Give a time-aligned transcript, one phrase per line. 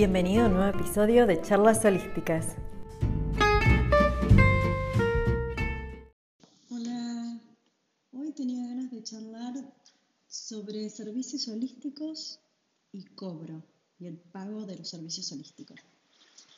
[0.00, 2.56] Bienvenido a un nuevo episodio de Charlas Holísticas.
[6.70, 7.38] Hola,
[8.10, 9.52] hoy tenía ganas de charlar
[10.26, 12.40] sobre servicios holísticos
[12.92, 13.62] y cobro
[13.98, 15.78] y el pago de los servicios holísticos.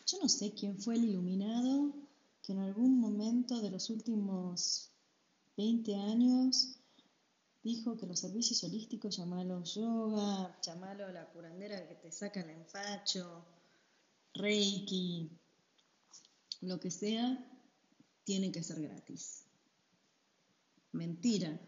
[0.06, 1.92] Yo no sé quién fue el iluminado
[2.44, 4.92] que en algún momento de los últimos
[5.56, 6.78] 20 años
[7.62, 13.44] dijo que los servicios holísticos, llamalo yoga, llamalo la curandera que te saca el empacho,
[14.34, 15.30] reiki,
[16.60, 17.48] lo que sea,
[18.24, 19.44] tiene que ser gratis.
[20.92, 21.60] Mentira.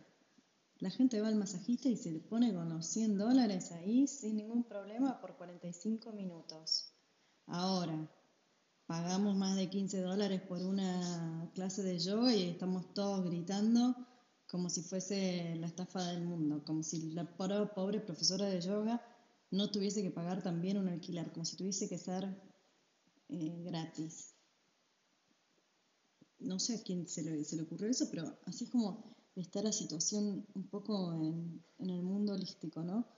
[0.78, 4.36] La gente va al masajista y se le pone con los 100 dólares ahí sin
[4.36, 6.92] ningún problema por 45 minutos.
[7.47, 8.11] Ahora,
[8.86, 13.95] pagamos más de 15 dólares por una clase de yoga y estamos todos gritando
[14.54, 19.02] como si fuese la estafa del mundo, como si la pobre profesora de yoga
[19.50, 22.24] no tuviese que pagar también un alquiler, como si tuviese que ser
[23.30, 24.36] eh, gratis.
[26.38, 30.46] No sé a quién se le, ocurrió eso, pero así es como está la situación
[30.55, 33.08] un poco en, en el mundo holístico, ¿no?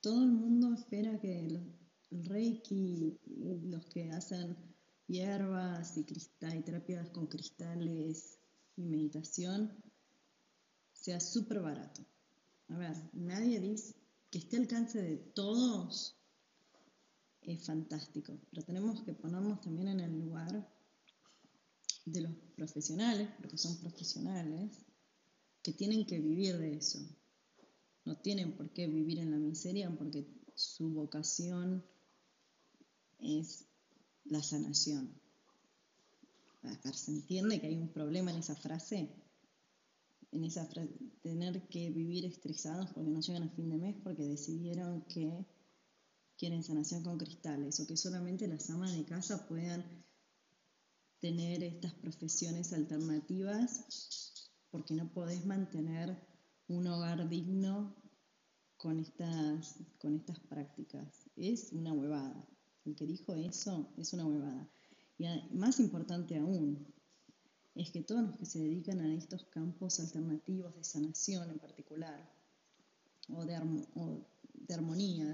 [0.00, 4.56] Todo el mundo espera que el reiki y los que hacen
[5.08, 8.38] hierbas y, cristal, y terapias con cristales
[8.76, 9.83] y meditación
[11.04, 12.02] sea súper barato.
[12.68, 13.94] A ver, nadie dice
[14.30, 16.16] que esté al alcance de todos
[17.42, 20.66] es fantástico, pero tenemos que ponernos también en el lugar
[22.06, 24.78] de los profesionales, porque son profesionales,
[25.62, 26.98] que tienen que vivir de eso.
[28.06, 31.84] No tienen por qué vivir en la miseria porque su vocación
[33.18, 33.66] es
[34.24, 35.12] la sanación.
[36.94, 39.10] ¿Se entiende que hay un problema en esa frase?
[40.34, 40.68] En esa
[41.22, 45.46] tener que vivir estresados porque no llegan a fin de mes porque decidieron que
[46.36, 49.84] quieren sanación con cristales o que solamente las amas de casa puedan
[51.20, 56.18] tener estas profesiones alternativas porque no podés mantener
[56.66, 57.94] un hogar digno
[58.76, 61.30] con estas, con estas prácticas.
[61.36, 62.46] Es una huevada.
[62.84, 64.68] El que dijo eso es una huevada.
[65.16, 66.92] Y más importante aún,
[67.74, 72.30] es que todos los que se dedican a estos campos alternativos de sanación en particular,
[73.28, 73.54] o de,
[74.74, 75.32] armonía,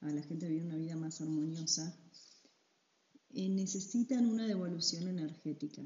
[0.00, 1.94] a la gente vivir una vida más armoniosa,
[3.32, 5.82] eh, necesitan una devolución energética,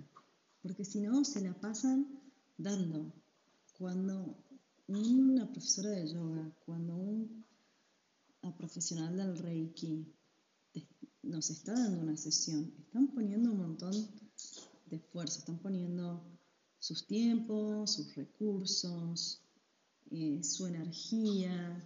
[0.63, 2.07] porque si no se la pasan
[2.57, 3.13] dando.
[3.77, 4.37] Cuando
[4.87, 7.45] una profesora de yoga, cuando un
[8.57, 10.07] profesional del Reiki
[11.23, 13.95] nos está dando una sesión, están poniendo un montón
[14.87, 16.23] de esfuerzo, están poniendo
[16.79, 19.41] sus tiempos, sus recursos,
[20.11, 21.83] eh, su energía,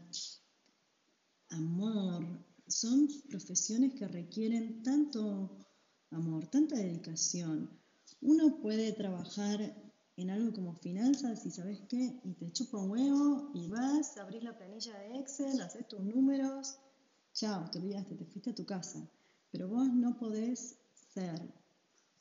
[1.50, 2.24] amor.
[2.66, 5.66] Son profesiones que requieren tanto
[6.10, 7.70] amor, tanta dedicación.
[8.20, 9.60] Uno puede trabajar
[10.16, 14.42] en algo como finanzas y sabes qué, y te chupa un huevo y vas, abrís
[14.42, 16.76] la planilla de Excel, haces tus números,
[17.32, 19.08] chao, te olvidaste, te fuiste a tu casa.
[19.52, 20.76] Pero vos no podés
[21.14, 21.40] ser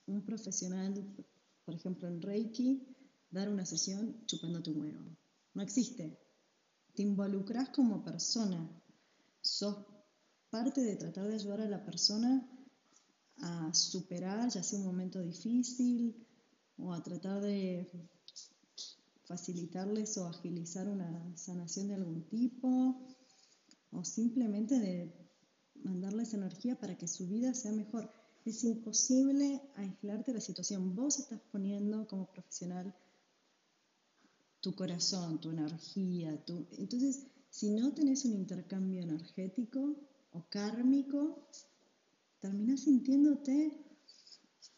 [0.07, 0.94] un profesional,
[1.63, 2.95] por ejemplo en Reiki,
[3.29, 5.06] dar una sesión chupando tu huevo.
[5.53, 6.19] No existe.
[6.95, 8.69] Te involucras como persona.
[9.41, 9.85] Sos
[10.50, 12.50] parte de tratar de ayudar a la persona
[13.40, 16.25] a superar ya sea un momento difícil
[16.78, 17.91] o a tratar de
[19.25, 23.06] facilitarles o agilizar una sanación de algún tipo
[23.91, 25.13] o simplemente de
[25.75, 28.09] mandarles energía para que su vida sea mejor.
[28.47, 30.95] Es imposible aislarte de la situación.
[30.95, 32.95] Vos estás poniendo como profesional
[34.61, 36.45] tu corazón, tu energía.
[36.45, 36.65] Tu...
[36.77, 39.97] Entonces, si no tenés un intercambio energético
[40.31, 41.49] o kármico,
[42.39, 43.83] terminás sintiéndote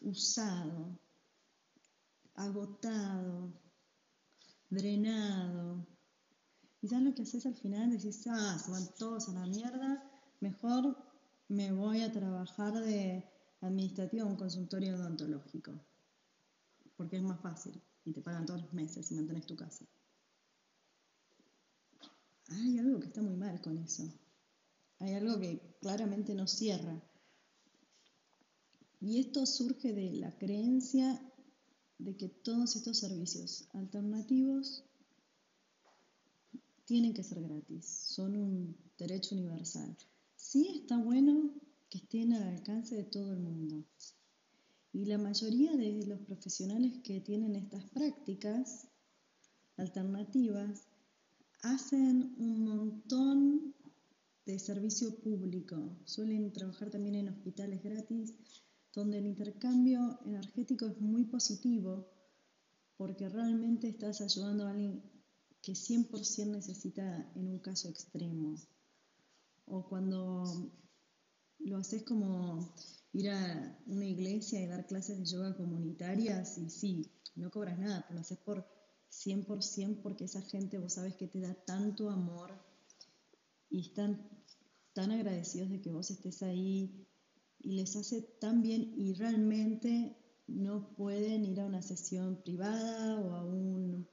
[0.00, 0.98] usado,
[2.34, 3.52] agotado,
[4.68, 5.86] drenado.
[6.82, 10.10] Y ya lo que haces al final decís, ah, se van todos a la mierda,
[10.40, 10.96] mejor
[11.46, 13.30] me voy a trabajar de
[13.60, 15.72] administrativo a un consultorio odontológico,
[16.96, 19.86] porque es más fácil y te pagan todos los meses y mantenés tu casa.
[22.48, 24.12] Hay algo que está muy mal con eso.
[24.98, 27.00] Hay algo que claramente no cierra.
[29.00, 31.22] Y esto surge de la creencia
[31.98, 34.84] de que todos estos servicios alternativos
[36.84, 39.96] tienen que ser gratis, son un derecho universal.
[40.34, 41.52] Sí está bueno
[41.90, 43.84] que estén al alcance de todo el mundo.
[44.92, 48.88] Y la mayoría de los profesionales que tienen estas prácticas
[49.76, 50.86] alternativas
[51.62, 53.74] hacen un montón
[54.46, 55.76] de servicio público.
[56.04, 58.34] Suelen trabajar también en hospitales gratis,
[58.92, 62.08] donde el intercambio energético es muy positivo
[62.96, 65.02] porque realmente estás ayudando a alguien
[65.62, 68.56] que 100% necesita en un caso extremo.
[69.66, 70.70] O cuando
[71.64, 72.74] lo haces como
[73.12, 78.04] ir a una iglesia y dar clases de yoga comunitarias y sí, no cobras nada,
[78.06, 78.66] pero lo haces por
[79.10, 82.52] 100% porque esa gente vos sabes que te da tanto amor
[83.68, 84.28] y están
[84.92, 87.06] tan agradecidos de que vos estés ahí
[87.60, 90.16] y les hace tan bien y realmente
[90.46, 94.08] no pueden ir a una sesión privada o a un,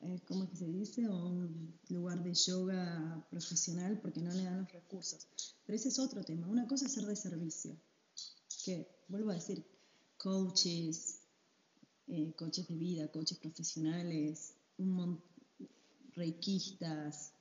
[0.00, 1.08] eh, ¿cómo es que se dice?
[1.08, 5.26] O un lugar de yoga profesional porque no le dan los recursos.
[5.64, 6.46] Pero ese es otro tema.
[6.46, 7.76] Una cosa es ser de servicio,
[8.64, 9.64] que vuelvo a decir,
[10.16, 11.20] coaches,
[12.06, 15.20] eh, coaches de vida, coaches profesionales, un
[16.14, 17.32] reikistas,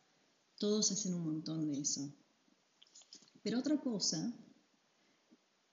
[0.58, 2.12] todos hacen un montón de eso.
[3.44, 4.34] Pero otra cosa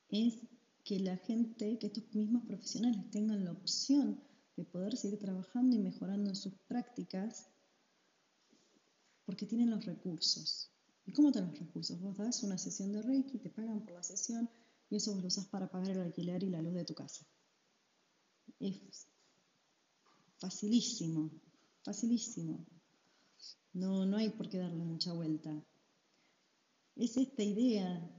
[0.08, 0.34] es
[0.84, 4.20] que la gente, que estos mismos profesionales tengan la opción
[4.56, 7.48] de poder seguir trabajando y mejorando en sus prácticas
[9.24, 10.70] porque tienen los recursos.
[11.06, 12.00] ¿Y cómo te los recursos?
[12.00, 14.48] Vos das una sesión de Reiki, te pagan por la sesión
[14.90, 17.26] y eso vos lo usas para pagar el alquiler y la luz de tu casa.
[18.60, 19.08] Es
[20.38, 21.30] facilísimo,
[21.82, 22.64] facilísimo.
[23.72, 25.50] No, no hay por qué darle mucha vuelta.
[26.96, 28.10] Es esta idea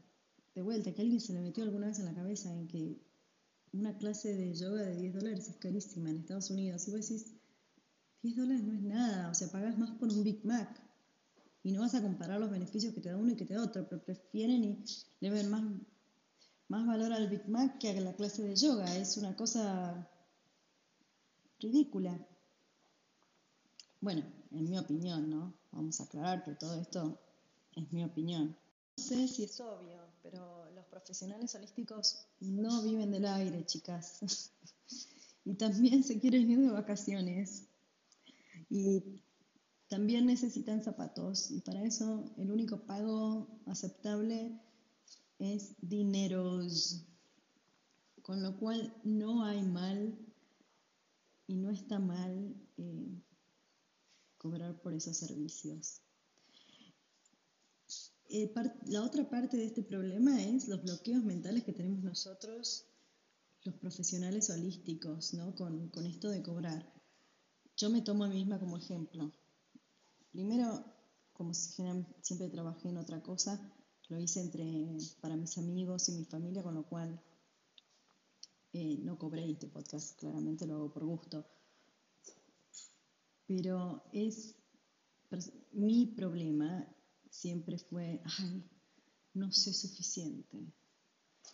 [0.54, 3.00] de vuelta que alguien se le metió alguna vez en la cabeza en que
[3.78, 6.88] una clase de yoga de 10 dólares es carísima en Estados Unidos.
[6.88, 7.34] Y vos decís,
[8.24, 10.82] 10 dólares no es nada, o sea, pagás más por un Big Mac.
[11.64, 13.64] Y no vas a comparar los beneficios que te da uno y que te da
[13.64, 14.84] otro, pero prefieren y
[15.20, 15.64] le ven más,
[16.68, 18.96] más valor al Big Mac que a la clase de yoga.
[18.96, 20.08] Es una cosa
[21.60, 22.18] ridícula.
[24.00, 25.54] Bueno, en mi opinión, ¿no?
[25.72, 27.20] Vamos a aclarar que todo esto
[27.76, 28.56] es mi opinión.
[28.98, 34.20] No sé si es obvio, pero los profesionales holísticos no viven del aire, chicas.
[35.46, 37.68] y también se quieren ir de vacaciones.
[38.68, 39.22] Y
[39.88, 41.52] también necesitan zapatos.
[41.52, 44.60] Y para eso el único pago aceptable
[45.38, 47.06] es dineros.
[48.24, 50.18] Con lo cual no hay mal
[51.46, 53.22] y no está mal eh,
[54.40, 56.02] cobrar por esos servicios.
[58.38, 58.52] Eh,
[58.88, 62.86] la otra parte de este problema es los bloqueos mentales que tenemos nosotros,
[63.64, 65.56] los profesionales holísticos, ¿no?
[65.56, 66.82] con, con esto de cobrar.
[67.78, 69.32] Yo me tomo a mí misma como ejemplo.
[70.32, 70.84] Primero,
[71.32, 73.74] como siempre trabajé en otra cosa,
[74.10, 77.18] lo hice entre, para mis amigos y mi familia, con lo cual
[78.74, 81.46] eh, no cobré este podcast, claramente lo hago por gusto
[83.48, 84.56] pero es
[85.72, 86.88] mi problema
[87.36, 88.64] siempre fue, ay,
[89.34, 90.74] no sé suficiente.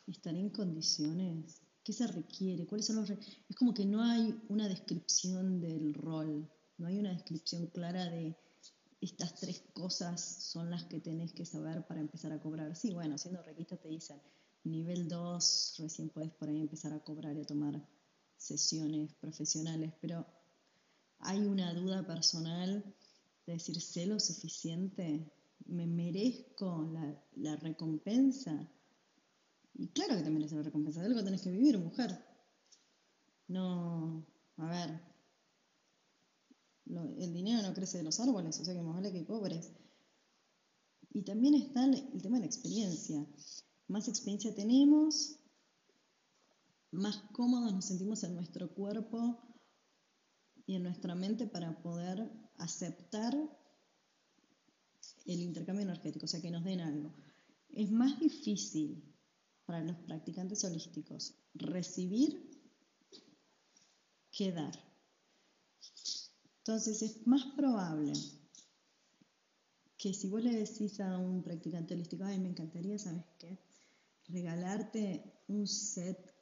[0.07, 1.61] ¿Estaré en condiciones?
[1.83, 2.65] ¿Qué se requiere?
[2.65, 7.11] ¿Cuáles son los Es como que no hay una descripción del rol, no hay una
[7.11, 8.35] descripción clara de
[9.01, 12.75] estas tres cosas son las que tenés que saber para empezar a cobrar.
[12.75, 14.21] Sí, bueno, siendo requista te dicen,
[14.63, 17.83] nivel 2, recién puedes por ahí empezar a cobrar y a tomar
[18.37, 20.25] sesiones profesionales, pero
[21.19, 22.83] hay una duda personal
[23.47, 25.31] de decir, sé lo suficiente,
[25.67, 26.89] me merezco
[27.35, 28.69] la, recompensa.
[29.73, 32.11] Y claro que te mereces la recompensa, de algo tenés que vivir, mujer.
[33.47, 34.25] No,
[34.57, 35.01] a ver,
[36.85, 39.71] el dinero no crece de los árboles, o sea que más vale que cobres.
[41.13, 43.25] Y también está el tema de la experiencia.
[43.87, 45.37] Más experiencia tenemos,
[46.91, 49.39] más cómodos nos sentimos en nuestro cuerpo
[50.65, 53.35] y en nuestra mente para poder aceptar
[55.25, 57.13] el intercambio energético, o sea, que nos den algo.
[57.69, 59.03] Es más difícil
[59.65, 62.49] para los practicantes holísticos recibir
[64.31, 64.77] que dar.
[66.59, 68.13] Entonces es más probable
[69.97, 73.59] que si vos le decís a un practicante holístico, ay, me encantaría, ¿sabes qué?
[74.27, 76.33] Regalarte un set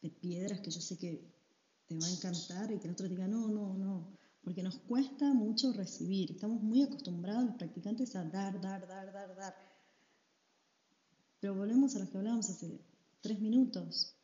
[0.00, 1.30] de piedras que yo sé que
[1.86, 5.34] te va a encantar y que el otro diga, no, no, no, porque nos cuesta
[5.34, 9.56] mucho recibir, estamos muy acostumbrados los practicantes a dar, dar, dar, dar, dar.
[11.40, 12.80] Pero volvemos a lo que hablábamos hace
[13.20, 14.14] tres minutos.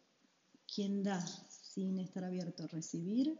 [0.72, 3.36] ¿Quién da sin estar abierto a recibir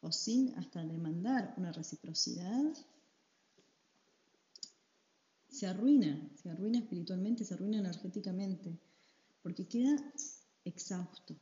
[0.00, 2.64] o sin hasta demandar una reciprocidad?
[5.48, 8.76] Se arruina, se arruina espiritualmente, se arruina energéticamente,
[9.40, 9.94] porque queda
[10.64, 11.36] exhausto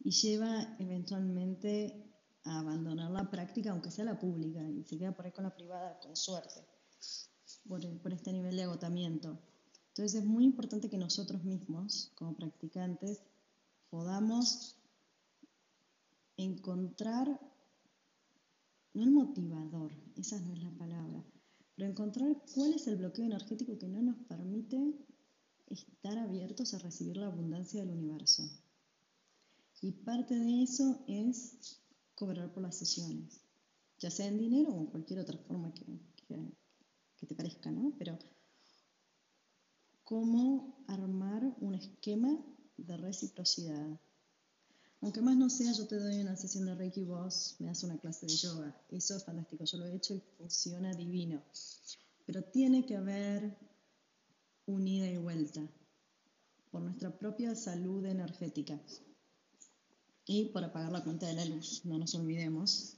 [0.00, 2.02] y lleva eventualmente
[2.46, 5.54] a abandonar la práctica, aunque sea la pública, y se queda por ahí con la
[5.54, 6.64] privada, con suerte.
[7.68, 9.38] por, este nivel de agotamiento.
[9.88, 13.22] Entonces es muy importante que nosotros mismos, como practicantes,
[13.90, 14.76] podamos
[16.36, 17.40] encontrar,
[18.94, 21.24] no el motivador, esa no es la palabra,
[21.74, 24.94] pero encontrar cuál es el bloqueo energético que no nos permite
[25.66, 28.48] estar abiertos a recibir la abundancia del universo.
[29.82, 31.80] Y parte de eso es
[32.16, 33.40] cobrar por las sesiones,
[34.00, 35.84] ya sea en dinero o en cualquier otra forma que,
[37.26, 37.92] te parezca, ¿no?
[37.98, 38.18] Pero
[40.04, 42.38] cómo armar un esquema
[42.76, 44.00] de reciprocidad.
[45.00, 47.98] Aunque más no sea, yo te doy una sesión de Reiki, vos me das una
[47.98, 48.80] clase de yoga.
[48.90, 51.42] Eso es fantástico, yo lo he hecho y funciona divino.
[52.24, 53.56] Pero tiene que haber
[54.66, 55.62] un ida y vuelta
[56.70, 58.80] por nuestra propia salud energética
[60.26, 62.96] y por apagar la cuenta de la luz, no nos olvidemos.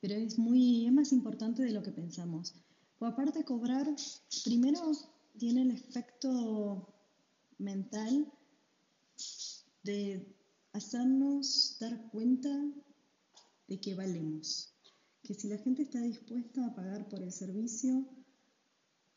[0.00, 2.54] Pero es, muy, es más importante de lo que pensamos.
[3.00, 3.86] O aparte cobrar,
[4.44, 4.80] primero
[5.36, 6.94] tiene el efecto
[7.58, 8.32] mental
[9.82, 10.32] de
[10.72, 12.50] hacernos dar cuenta
[13.66, 14.72] de que valemos.
[15.24, 18.06] Que si la gente está dispuesta a pagar por el servicio,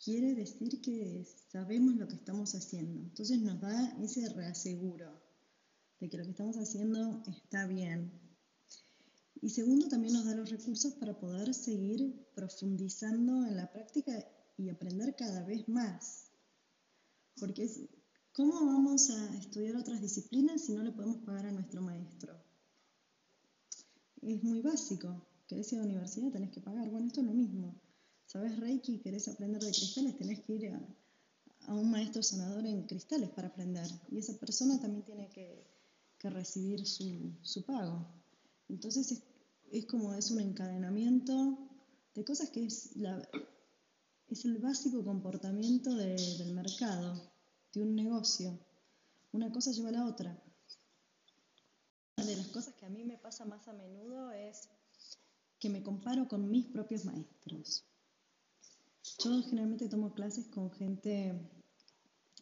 [0.04, 3.00] quiere decir que sabemos lo que estamos haciendo.
[3.00, 5.21] Entonces nos da ese reaseguro
[6.02, 8.12] de que lo que estamos haciendo está bien,
[9.42, 14.14] y segundo, también nos da los recursos para poder seguir profundizando en la práctica
[14.56, 16.30] y aprender cada vez más.
[17.40, 17.68] Porque
[18.34, 22.40] ¿cómo vamos a estudiar otras disciplinas si no le podemos pagar a nuestro maestro?
[24.22, 25.26] Es muy básico.
[25.48, 26.32] ¿Querés ir a la universidad?
[26.32, 26.92] Tenés que pagar.
[26.92, 27.82] Bueno, esto es lo mismo.
[28.28, 29.00] ¿Sabes Reiki?
[29.00, 30.18] ¿Querés aprender de cristales?
[30.18, 33.88] Tenés que ir a, un maestro sanador en cristales para aprender.
[34.12, 35.66] Y esa persona también tiene que,
[36.30, 38.08] recibir su, su pago.
[38.70, 39.24] Entonces es
[39.72, 41.58] es como es un encadenamiento
[42.14, 43.28] de cosas que es, la,
[44.28, 47.32] es el básico comportamiento del mercado,
[47.74, 48.60] de un negocio.
[49.32, 50.44] Una cosa lleva a la otra.
[52.18, 54.70] Una de las cosas que a mí me pasa más a menudo es
[55.58, 57.86] que me comparo con mis propios maestros.
[59.24, 61.50] Yo generalmente tomo clases con gente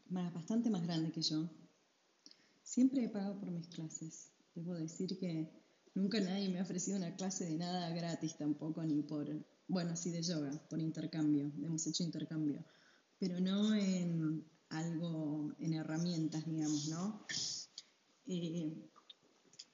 [0.09, 1.47] más, bastante más grande que yo.
[2.73, 4.13] Siempre he pagado por mis clases.
[4.55, 5.33] Debo decir que
[5.95, 9.27] Nunca nadie me ha ofrecido una clase de nada gratis tampoco, ni por,
[9.67, 12.63] bueno, sí de yoga, por intercambio, hemos hecho intercambio,
[13.17, 17.25] pero no en algo, en herramientas, digamos, ¿no?
[18.27, 18.71] Eh,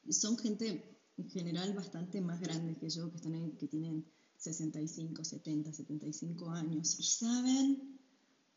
[0.09, 4.05] son gente en general bastante más grande que yo, que, están que tienen
[4.37, 7.99] 65, 70, 75 años y saben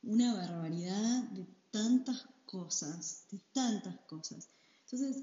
[0.04, 4.48] una barbaridad de tantas cosas, de tantas cosas.
[4.84, 5.22] Entonces,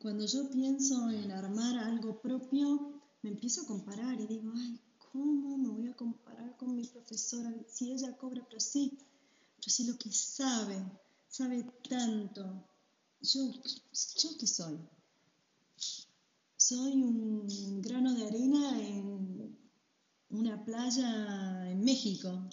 [0.00, 4.80] cuando yo pienso en armar algo propio, me empiezo a comparar y digo, ay,
[5.12, 7.54] ¿cómo me voy a comparar con mi profesora?
[7.68, 8.98] Si ella cobra, pero sí,
[9.56, 10.82] pero sí lo que sabe,
[11.28, 12.64] sabe tanto.
[13.20, 14.78] Yo, ¿yo qué soy?
[16.56, 19.58] Soy un grano de arena en
[20.30, 22.48] una playa en México.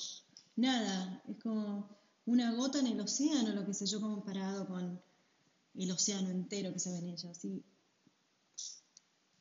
[0.58, 1.99] Nada, es como
[2.30, 5.02] una gota en el océano, lo que sé yo comparado con
[5.74, 7.40] el océano entero que saben ellos.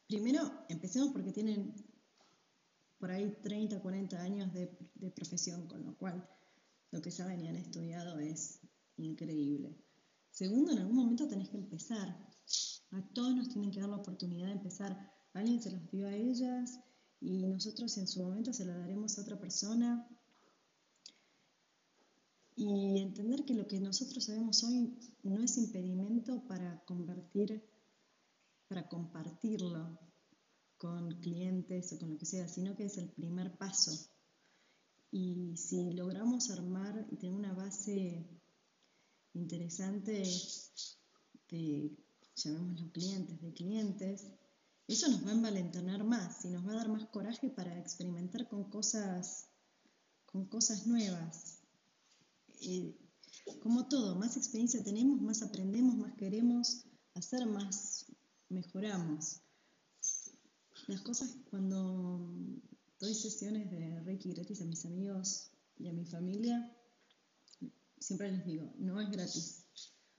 [0.07, 1.75] Primero, empecemos porque tienen
[2.99, 4.69] por ahí 30, 40 años de,
[5.15, 6.27] profesión, con lo cual
[6.91, 8.61] lo que saben y han estudiado es
[8.97, 9.77] increíble.
[10.31, 12.09] Segundo, en algún momento tenés que empezar.
[12.93, 15.13] A todos nos tienen que dar la oportunidad de empezar.
[15.35, 16.81] Alguien se los dio a ellas
[17.21, 20.09] y nosotros en su momento se la daremos a otra persona
[22.59, 27.63] y entender que lo que nosotros sabemos hoy no es impedimento para convertir,
[28.67, 29.97] para compartirlo
[30.77, 33.93] con clientes o con lo que sea, sino que es el primer paso.
[35.13, 38.27] Y si logramos armar y tener una base
[39.35, 40.25] interesante
[41.51, 41.97] de,
[42.35, 44.27] llamémoslo clientes, de clientes,
[44.89, 48.49] eso nos va a envalentonar más y nos va a dar más coraje para experimentar
[48.49, 49.49] con cosas,
[50.27, 51.58] con cosas nuevas
[53.61, 56.85] como todo, más experiencia tenemos, más aprendemos, más queremos
[57.15, 58.07] hacer, más
[58.49, 59.41] mejoramos.
[60.87, 62.35] Las cosas cuando
[62.99, 66.75] doy sesiones de Reiki gratis a mis amigos y a mi familia,
[67.99, 69.67] siempre les digo, no es gratis,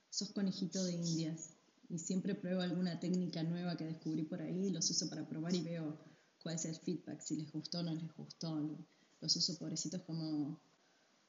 [0.10, 1.56] sos conejito de indias
[1.90, 5.62] y siempre pruebo alguna técnica nueva que descubrí por ahí, los uso para probar y
[5.62, 5.98] veo
[6.44, 8.78] cuál es el feedback, si les gustó o no les gustó.
[9.22, 10.62] Los uso pobrecitos como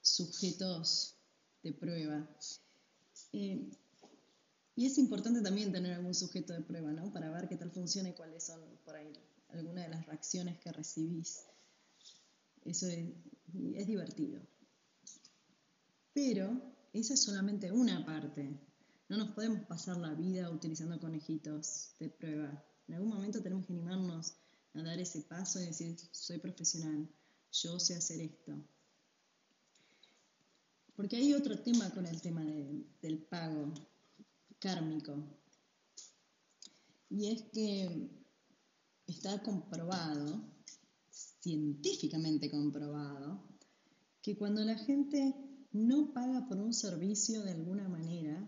[0.03, 1.17] sujetos
[1.63, 2.29] de prueba.
[3.33, 3.71] Eh,
[4.77, 7.13] y es importante también tener algún sujeto de prueba, ¿no?
[7.13, 9.13] Para ver qué tal funciona y cuáles son por ahí
[9.49, 11.45] algunas de las reacciones que recibís.
[12.65, 14.41] Eso es, divertido.
[16.13, 18.59] Pero esa es solamente una parte.
[19.09, 22.65] No nos podemos pasar la vida utilizando conejitos de prueba.
[22.87, 24.35] En algún momento tenemos que animarnos
[24.75, 27.09] a dar ese paso y decir, soy profesional,
[27.53, 28.53] yo sé hacer esto.
[31.01, 33.73] Porque hay otro tema con el tema del pago
[34.59, 35.17] kármico.
[37.09, 38.11] Y es que
[39.07, 40.45] está comprobado,
[41.11, 43.43] científicamente comprobado,
[44.21, 45.35] que cuando la gente
[45.73, 48.47] no paga por un servicio de alguna manera,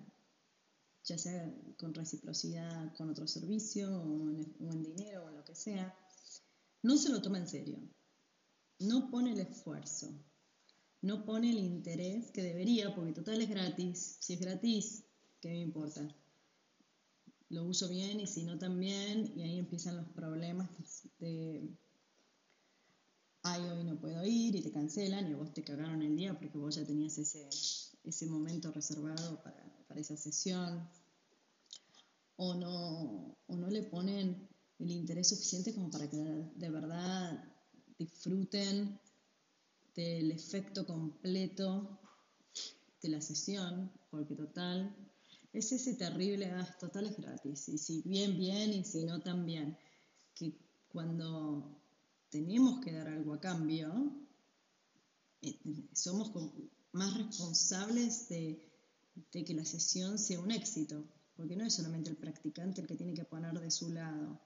[1.04, 5.98] ya sea con reciprocidad con otro servicio o en, dinero o en lo que sea,
[6.82, 7.78] no se lo toma en serio,
[8.78, 10.22] no pone el esfuerzo,
[11.02, 15.04] no pone el interés que debería, porque total es gratis, si es gratis,
[15.40, 16.08] ¿qué me importa?
[17.48, 20.70] Lo uso bien y si no también, y ahí empiezan los problemas
[21.18, 21.76] de,
[23.42, 26.56] ay, hoy no puedo ir y te cancelan y vos te cagaron el día porque
[26.56, 27.48] vos ya tenías ese,
[28.04, 30.88] ese momento reservado para, para esa sesión,
[32.36, 37.44] o no, o no le ponen el interés suficiente como para que de verdad
[37.98, 38.98] disfruten
[39.94, 41.98] del efecto completo
[43.02, 44.94] de la sesión, porque total,
[45.52, 49.76] es ese terrible, ah, total es gratis, y si bien, bien, y si no, también,
[50.34, 50.54] que
[50.88, 51.80] cuando
[52.30, 53.92] tenemos que dar algo a cambio,
[55.42, 55.58] eh,
[55.92, 56.32] somos
[56.92, 58.70] más responsables de,
[59.32, 61.04] de que la sesión sea un éxito,
[61.36, 64.40] porque no es solamente el practicante el que tiene que poner de su lado,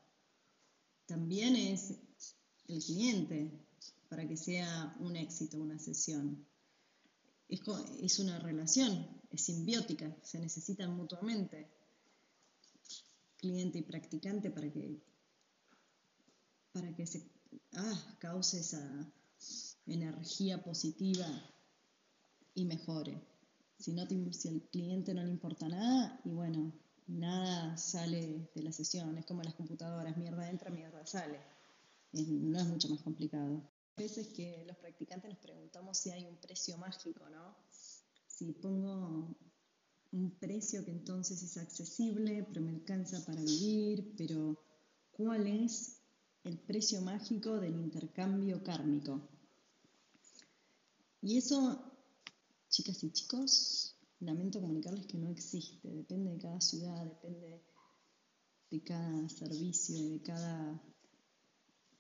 [1.07, 1.95] también es
[2.69, 3.53] el cliente
[4.09, 6.47] para que sea un éxito una sesión.
[7.49, 7.61] Es,
[8.01, 11.71] es una relación, es simbiótica, se necesitan mutuamente,
[13.37, 15.01] cliente y practicante, para que,
[16.73, 17.31] para que se
[17.75, 19.13] ah, cause esa
[19.87, 21.27] energía positiva
[22.55, 23.23] y mejore.
[23.79, 26.73] Si, no si el cliente no le importa nada, y bueno,
[27.07, 29.17] nada sale de la sesión.
[29.19, 31.56] Es como las computadoras, mierda entra, mierda sale.
[32.25, 33.63] No es mucho más complicado.
[33.97, 37.57] A veces que los practicantes nos preguntamos si hay un precio mágico, ¿no?
[38.27, 39.37] Si pongo
[40.13, 44.63] un precio que entonces es accesible, pero me alcanza para vivir, pero
[45.11, 46.03] ¿cuál es
[46.45, 49.29] el precio mágico del intercambio kármico?
[51.23, 51.93] Y eso,
[52.69, 57.63] chicas y chicos, lamento comunicarles que no existe, depende de cada ciudad, depende
[58.71, 60.83] de cada servicio, de cada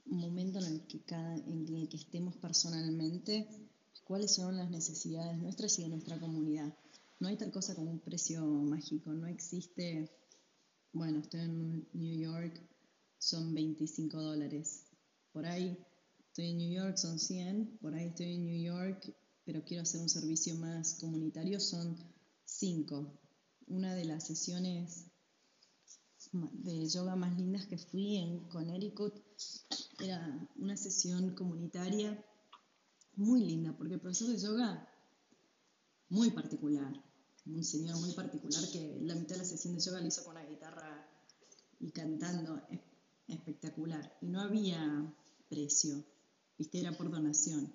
[0.06, 3.48] momento en el que, cada, en el que estemos personalmente,
[4.04, 6.72] cuáles son las necesidades nuestras y de nuestra comunidad.
[7.18, 10.10] No hay tal cosa como un precio mágico, no existe,
[10.92, 12.60] bueno, estoy en New York,
[13.18, 14.86] son 25 dólares.
[15.32, 15.76] Por ahí
[16.28, 19.14] estoy en New York, son 100, por ahí estoy en New York
[19.46, 21.96] pero quiero hacer un servicio más comunitario, son
[22.44, 23.16] cinco.
[23.68, 25.06] Una de las sesiones
[26.32, 29.14] de yoga más lindas que fui en Connecticut
[29.98, 32.22] era una sesión comunitaria
[33.14, 34.88] muy linda, porque el profesor de yoga,
[36.08, 36.92] muy particular,
[37.46, 40.34] un señor muy particular que la mitad de la sesión de yoga lo hizo con
[40.34, 41.08] la guitarra
[41.80, 42.62] y cantando,
[43.28, 44.16] espectacular.
[44.20, 45.14] Y no había
[45.48, 46.04] precio,
[46.58, 47.72] viste, era por donación.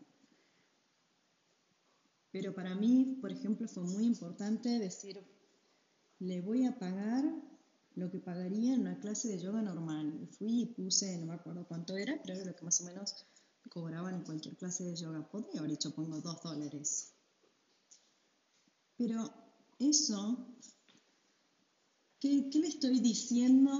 [2.31, 5.21] Pero para mí, por ejemplo, fue muy importante decir,
[6.19, 7.50] le voy a pagar
[8.01, 10.27] lo que pagaría en una clase de yoga normal.
[10.37, 13.27] fui y puse, no me acuerdo cuánto era, pero era lo que más o menos
[13.69, 15.29] cobraban en cualquier clase de yoga.
[15.29, 17.13] Podría haber dicho, pongo dos dólares.
[18.97, 19.31] Pero
[19.77, 20.47] eso,
[22.19, 23.71] ¿qué, ¿qué, le estoy diciendo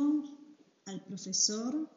[0.86, 1.90] al profesor?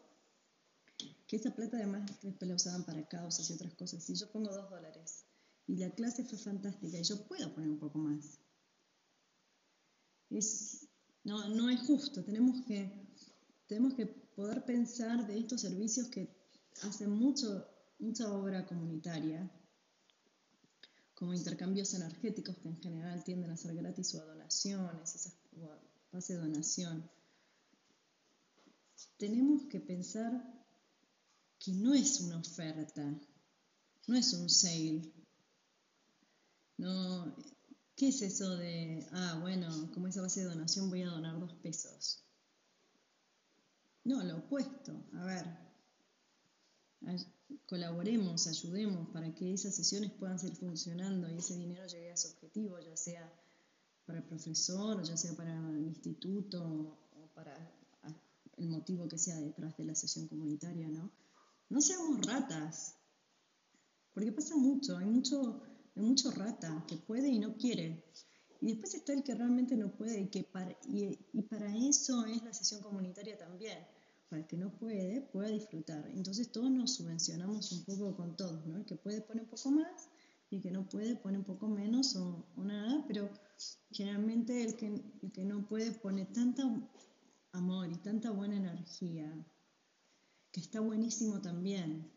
[1.26, 4.02] Que esa plata además después la usaban para causas y otras cosas.
[4.02, 5.26] Si yo pongo dos dólares
[5.66, 8.38] y la clase fue fantástica y yo puedo poner un poco más.
[10.30, 10.83] Es,
[11.24, 13.08] no, no es justo, tenemos que,
[13.66, 16.28] tenemos que poder pensar de estos servicios que
[16.82, 17.66] hacen mucho,
[17.98, 19.50] mucha obra comunitaria,
[21.14, 25.70] como intercambios energéticos que en general tienden a ser gratis o a donaciones, esas, o
[25.70, 25.80] a
[26.12, 27.10] base de donación.
[29.16, 30.32] Tenemos que pensar
[31.58, 33.02] que no es una oferta,
[34.06, 35.10] no es un sale,
[36.76, 37.34] no,
[37.96, 41.52] ¿qué es eso de, ah, bueno, como esa base de donación voy a donar dos
[41.54, 42.24] pesos?
[44.04, 44.92] No, lo opuesto.
[45.14, 45.46] A ver,
[47.66, 52.28] colaboremos, ayudemos para que esas sesiones puedan seguir funcionando y ese dinero llegue a su
[52.28, 53.32] objetivo, ya sea
[54.06, 57.54] para el profesor, ya sea para el instituto o para
[58.56, 61.10] el motivo que sea detrás de la sesión comunitaria, ¿no?
[61.70, 62.96] No seamos ratas,
[64.12, 65.62] porque pasa mucho, hay mucho
[65.96, 68.04] hay mucho rata que puede y no quiere.
[68.60, 72.42] Y después está el que realmente no puede y, que para, y, para eso es
[72.42, 73.78] la sesión comunitaria también.
[74.28, 76.08] Para el que no puede, pueda disfrutar.
[76.10, 78.78] Entonces todos nos subvencionamos un poco con todos, ¿no?
[78.78, 80.08] El que puede pone un poco más
[80.50, 83.28] y que no puede pone un poco menos o, nada, pero
[83.90, 85.02] generalmente el que,
[85.32, 86.62] que no puede pone tanta
[87.52, 89.32] amor y tanta buena energía,
[90.50, 92.10] que está buenísimo también.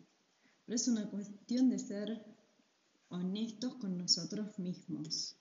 [0.65, 2.26] Pero es una cuestión de ser
[3.09, 5.37] honestos con nosotros mismos.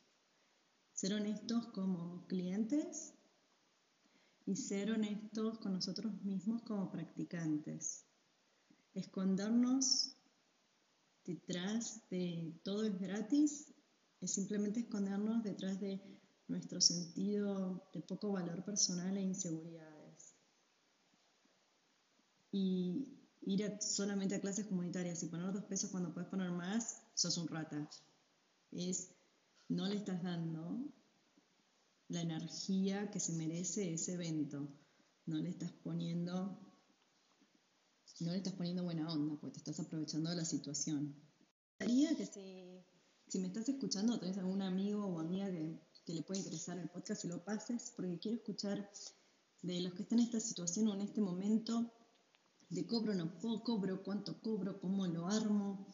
[0.93, 3.15] Ser honestos como clientes
[4.47, 8.05] y ser honestos con nosotros mismos como practicantes.
[8.95, 10.17] Escondernos
[11.25, 13.73] detrás de todo es gratis
[14.21, 16.01] es simplemente escondernos detrás de
[16.49, 20.35] nuestro sentido de poco valor personal e inseguridades.
[22.51, 23.16] Y
[23.47, 27.49] ir solamente a clases comunitarias y poner dos pesos cuando puedes poner más, sos un
[27.49, 27.89] rata.
[28.73, 29.09] Es,
[29.69, 30.79] no le estás dando
[32.09, 34.69] la energía que se merece ese evento.
[35.25, 36.59] No le estás poniendo,
[38.21, 41.15] no le estás poniendo buena onda, porque te estás aprovechando de la situación.
[41.79, 42.85] Me que si,
[43.29, 46.79] si me estás escuchando o tenés algún amigo o amiga que que le puede interesar
[46.79, 48.89] el podcast, se lo pases, porque quiero escuchar
[49.63, 51.93] de los que están en esta situación o en este momento,
[52.69, 55.87] de cobro no cobro, cuánto cobro, cómo lo armo,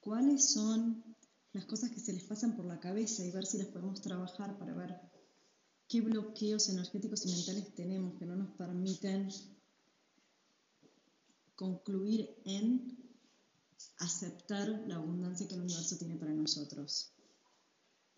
[0.00, 1.04] cuáles son
[1.52, 4.58] las cosas que se les pasan por la cabeza y ver si las podemos trabajar
[4.58, 5.00] para ver
[5.88, 9.28] qué bloqueos energéticos y mentales tenemos que no nos permiten
[11.54, 12.98] concluir en
[13.98, 17.12] aceptar la abundancia que el universo tiene para nosotros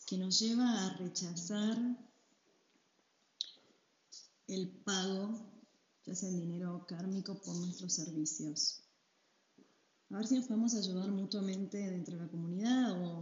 [0.06, 1.78] que nos lleva a rechazar
[4.46, 5.53] el pago,
[6.06, 8.84] ya sea en dinero kármico, por nuestros servicios.
[10.10, 13.20] A ver si nos podemos ayudar mutuamente dentro de la comunidad o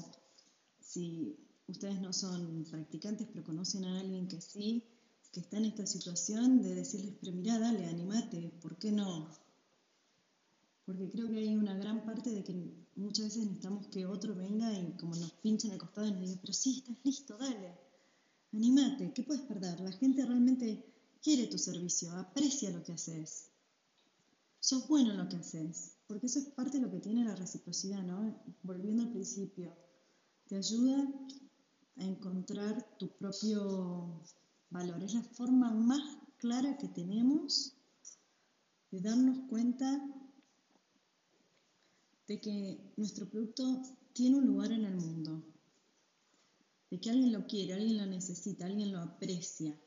[0.80, 1.36] si
[1.68, 4.84] ustedes no son practicantes pero conocen a alguien que sí,
[5.32, 9.28] que está en esta situación, de decirles, pero mira, dale, animate, ¿por qué no?
[10.84, 12.54] Porque creo que hay una gran parte de que
[12.96, 16.40] muchas veces necesitamos que otro venga y como nos pinchen al costado y nos diga,
[16.40, 17.78] pero sí, estás listo, dale,
[18.52, 19.80] animate, ¿qué puedes perder?
[19.80, 20.91] La gente realmente
[21.22, 23.48] quiere tu servicio, aprecia lo que haces.
[24.58, 27.34] Sos bueno en lo que haces, porque eso es parte de lo que tiene la
[27.34, 28.42] reciprocidad, ¿no?
[28.62, 29.74] Volviendo al principio,
[30.46, 31.08] te ayuda
[31.96, 34.22] a encontrar tu propio
[34.70, 35.02] valor.
[35.02, 37.76] Es la forma más clara que tenemos
[38.90, 40.00] de darnos cuenta
[42.26, 43.82] de que nuestro producto
[44.12, 45.42] tiene un lugar en el mundo,
[46.90, 49.78] de que alguien lo quiere, alguien lo necesita, alguien lo aprecia.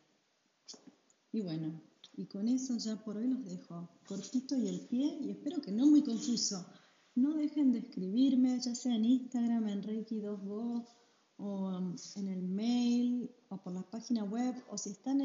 [1.35, 1.81] Y bueno,
[2.15, 5.69] y con eso ya por hoy los dejo cortito y el pie y espero que
[5.69, 6.65] no muy confuso.
[7.13, 10.87] No dejen de escribirme, ya sea en Instagram, en Reiki2Go
[11.35, 15.19] o um, en el mail o por la página web o si están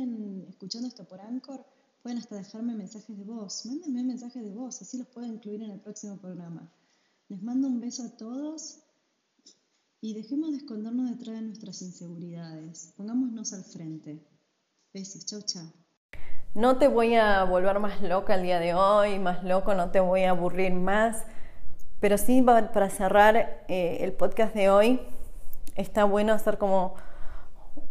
[0.49, 1.64] escuchando esto por Anchor,
[2.03, 3.64] pueden hasta dejarme mensajes de voz.
[3.66, 6.68] Mándenme mensajes de voz, así los puedo incluir en el próximo programa.
[7.29, 8.81] Les mando un beso a todos
[10.01, 12.94] y dejemos de escondernos detrás de nuestras inseguridades.
[12.96, 14.27] Pongámonos al frente.
[14.92, 15.79] Besos, chau, chau.
[16.54, 20.00] No te voy a volver más loca el día de hoy, más loco, no te
[20.00, 21.24] voy a aburrir más,
[22.00, 23.36] pero sí para cerrar
[23.68, 25.00] eh, el podcast de hoy,
[25.76, 26.96] está bueno hacer como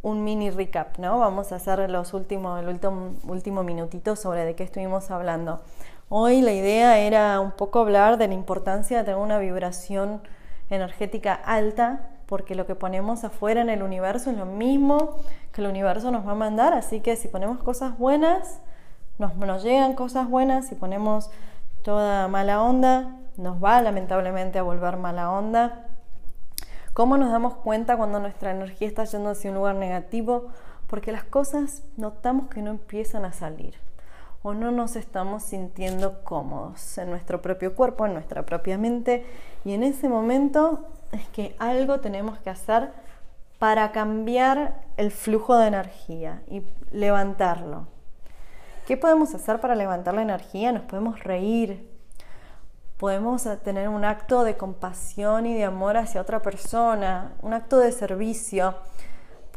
[0.02, 1.20] un mini recap, ¿no?
[1.20, 5.62] Vamos a hacer los últimos, el último, último minutito sobre de qué estuvimos hablando.
[6.10, 10.22] Hoy la idea era un poco hablar de la importancia de tener una vibración
[10.70, 15.16] energética alta, porque lo que ponemos afuera en el universo es lo mismo
[15.60, 18.62] que el universo nos va a mandar, así que si ponemos cosas buenas,
[19.18, 21.30] nos, nos llegan cosas buenas, si ponemos
[21.84, 25.86] toda mala onda, nos va lamentablemente a volver mala onda.
[26.94, 30.48] ¿Cómo nos damos cuenta cuando nuestra energía está yendo hacia un lugar negativo?
[30.88, 33.76] Porque las cosas notamos que no empiezan a salir
[34.44, 39.26] o no nos estamos sintiendo cómodos en nuestro propio cuerpo, en nuestra propia mente.
[39.66, 42.92] Y en ese momento es que algo tenemos que hacer
[43.60, 47.88] para cambiar el flujo de energía y levantarlo.
[48.88, 50.72] ¿Qué podemos hacer para levantar la energía?
[50.72, 51.88] Nos podemos reír,
[52.98, 57.92] podemos tener un acto de compasión y de amor hacia otra persona, un acto de
[57.92, 58.74] servicio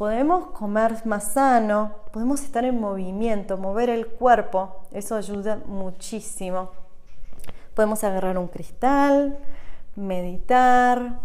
[0.03, 6.71] podemos comer más sano, podemos estar en movimiento, mover el cuerpo, eso ayuda muchísimo.
[7.75, 9.39] Podemos agarrar un cristal,
[9.95, 11.21] meditar,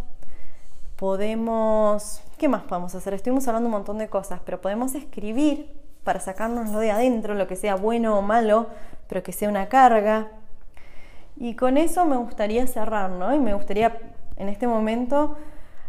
[0.95, 3.13] podemos, ¿qué más podemos hacer?
[3.13, 7.55] Estuvimos hablando un montón de cosas, pero podemos escribir para sacárnoslo de adentro, lo que
[7.55, 8.67] sea bueno o malo,
[9.07, 10.27] pero que sea una carga.
[11.35, 13.33] Y con eso me gustaría cerrar, ¿no?
[13.33, 13.97] Y me gustaría
[14.37, 15.37] en este momento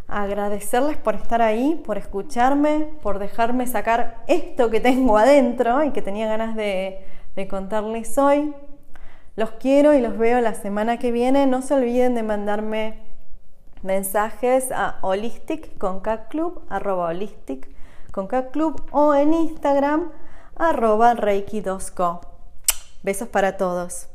[0.09, 6.03] agradecerles por estar ahí, por escucharme, por dejarme sacar esto que tengo adentro y que
[6.03, 7.05] tenía ganas de,
[7.49, 8.53] contarles hoy.
[9.37, 11.47] Los quiero y los veo la semana que viene.
[11.47, 13.08] No se olviden de mandarme
[13.83, 16.62] mensajes a holistic con club,
[18.91, 20.11] o en Instagram
[20.57, 22.21] arroba reiki2co.
[23.03, 24.09] Besos para todos.